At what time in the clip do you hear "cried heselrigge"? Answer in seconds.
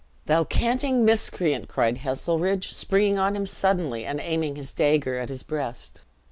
1.69-2.71